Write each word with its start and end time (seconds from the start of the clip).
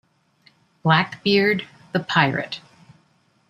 "Blackbeard 0.81 1.67
the 1.91 1.99
Pirate". 1.99 2.59